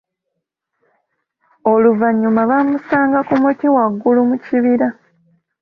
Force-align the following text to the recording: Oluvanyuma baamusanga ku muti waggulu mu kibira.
Oluvanyuma 1.71 2.41
baamusanga 2.49 3.19
ku 3.27 3.33
muti 3.41 3.67
waggulu 3.75 4.21
mu 4.29 4.35
kibira. 4.43 4.87